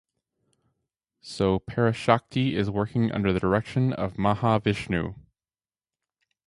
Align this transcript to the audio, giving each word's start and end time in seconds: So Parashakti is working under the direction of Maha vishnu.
So 1.21 1.59
Parashakti 1.59 2.53
is 2.53 2.71
working 2.71 3.11
under 3.11 3.31
the 3.31 3.39
direction 3.39 3.93
of 3.93 4.17
Maha 4.17 4.59
vishnu. 4.59 5.13